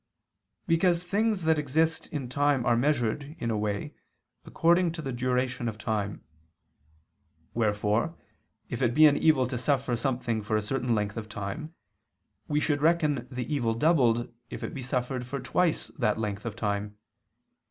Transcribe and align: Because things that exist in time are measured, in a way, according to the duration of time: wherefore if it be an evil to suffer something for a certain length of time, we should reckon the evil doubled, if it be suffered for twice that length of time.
Because 0.65 1.03
things 1.03 1.43
that 1.43 1.59
exist 1.59 2.07
in 2.07 2.27
time 2.27 2.65
are 2.65 2.75
measured, 2.75 3.35
in 3.37 3.51
a 3.51 3.55
way, 3.59 3.93
according 4.45 4.91
to 4.93 5.01
the 5.03 5.11
duration 5.13 5.69
of 5.69 5.77
time: 5.77 6.23
wherefore 7.53 8.17
if 8.67 8.81
it 8.81 8.95
be 8.95 9.05
an 9.05 9.15
evil 9.15 9.45
to 9.45 9.59
suffer 9.59 9.95
something 9.95 10.41
for 10.41 10.57
a 10.57 10.61
certain 10.63 10.95
length 10.95 11.17
of 11.17 11.29
time, 11.29 11.75
we 12.47 12.59
should 12.59 12.81
reckon 12.81 13.27
the 13.29 13.45
evil 13.53 13.75
doubled, 13.75 14.33
if 14.49 14.63
it 14.63 14.73
be 14.73 14.81
suffered 14.81 15.23
for 15.27 15.39
twice 15.39 15.89
that 15.89 16.17
length 16.17 16.47
of 16.47 16.55
time. 16.55 16.97